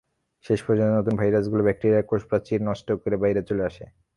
শেষ 0.45 0.59
পর্যন্ত 0.63 0.91
নতুন 0.99 1.13
ভাইরাসগুলো 1.15 1.61
ব্যাকটেরিয়ার 1.63 2.07
কোষপ্রাচীর 2.09 2.61
নষ্ট 2.63 2.87
করে 3.01 3.15
বাইরে 3.17 3.41
চলে 3.49 3.63
আসে। 3.65 3.85